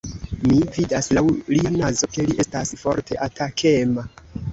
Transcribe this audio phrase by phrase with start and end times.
[0.51, 4.07] Mi vidas laŭ lia nazo, ke li estas forte atakema.